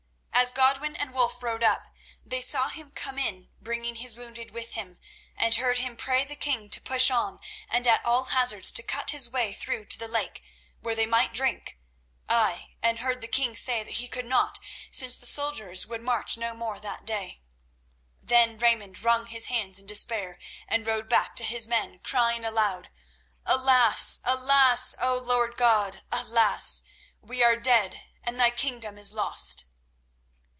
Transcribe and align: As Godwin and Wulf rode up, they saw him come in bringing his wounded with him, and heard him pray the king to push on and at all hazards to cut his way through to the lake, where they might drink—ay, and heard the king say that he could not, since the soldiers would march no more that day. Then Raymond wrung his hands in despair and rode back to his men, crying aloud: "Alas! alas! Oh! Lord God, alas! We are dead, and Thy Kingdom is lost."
As 0.33 0.51
Godwin 0.51 0.95
and 0.95 1.13
Wulf 1.13 1.43
rode 1.43 1.61
up, 1.61 1.83
they 2.25 2.41
saw 2.41 2.67
him 2.69 2.89
come 2.89 3.19
in 3.19 3.51
bringing 3.61 3.93
his 3.93 4.15
wounded 4.15 4.49
with 4.49 4.71
him, 4.71 4.97
and 5.37 5.53
heard 5.53 5.77
him 5.77 5.95
pray 5.95 6.25
the 6.25 6.35
king 6.35 6.67
to 6.71 6.81
push 6.81 7.11
on 7.11 7.39
and 7.69 7.85
at 7.85 8.03
all 8.03 8.23
hazards 8.23 8.71
to 8.71 8.81
cut 8.81 9.11
his 9.11 9.29
way 9.29 9.53
through 9.53 9.85
to 9.85 9.99
the 9.99 10.07
lake, 10.07 10.41
where 10.79 10.95
they 10.95 11.05
might 11.05 11.31
drink—ay, 11.31 12.75
and 12.81 12.97
heard 12.99 13.21
the 13.21 13.27
king 13.27 13.55
say 13.55 13.83
that 13.83 13.97
he 13.97 14.07
could 14.07 14.25
not, 14.25 14.57
since 14.89 15.15
the 15.15 15.27
soldiers 15.27 15.85
would 15.85 16.01
march 16.01 16.37
no 16.37 16.55
more 16.55 16.79
that 16.79 17.05
day. 17.05 17.39
Then 18.19 18.57
Raymond 18.57 19.03
wrung 19.03 19.27
his 19.27 19.45
hands 19.45 19.77
in 19.77 19.85
despair 19.85 20.39
and 20.67 20.87
rode 20.87 21.07
back 21.07 21.35
to 21.35 21.43
his 21.43 21.67
men, 21.67 21.99
crying 21.99 22.43
aloud: 22.43 22.89
"Alas! 23.45 24.21
alas! 24.23 24.95
Oh! 24.99 25.19
Lord 25.19 25.55
God, 25.55 26.01
alas! 26.11 26.81
We 27.21 27.43
are 27.43 27.57
dead, 27.57 28.01
and 28.23 28.39
Thy 28.39 28.49
Kingdom 28.49 28.97
is 28.97 29.13
lost." 29.13 29.65